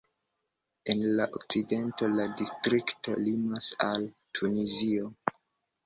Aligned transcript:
En 0.93 1.03
la 1.19 1.27
okcidento 1.41 2.09
la 2.15 2.27
distrikto 2.41 3.17
limas 3.29 3.71
al 3.93 4.13
Tunizio. 4.41 5.17